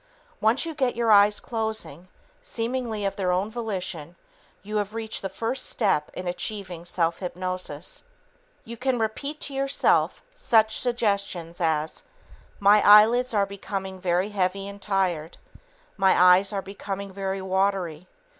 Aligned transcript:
Once 0.39 0.65
you 0.65 0.73
get 0.73 0.95
your 0.95 1.11
eyes 1.11 1.39
closing, 1.39 2.07
seemingly 2.41 3.05
of 3.05 3.15
their 3.15 3.31
own 3.31 3.51
volition, 3.51 4.15
you 4.63 4.77
have 4.77 4.95
reached 4.95 5.21
the 5.21 5.29
first 5.29 5.67
step 5.67 6.09
in 6.15 6.27
achieving 6.27 6.85
self 6.85 7.19
hypnosis. 7.19 8.03
You 8.65 8.77
can 8.77 8.97
repeat 8.97 9.39
to 9.41 9.53
yourself 9.53 10.23
such 10.33 10.79
suggestions 10.79 11.61
as, 11.61 12.01
"My 12.59 12.81
eyelids 12.83 13.35
are 13.35 13.45
becoming 13.45 14.01
very 14.01 14.29
heavy 14.29 14.67
and 14.67 14.81
tired... 14.81 15.37
My 15.97 16.19
eyes 16.19 16.51
are 16.51 16.63
becoming 16.63 17.13
very 17.13 17.39
watery 17.43 18.07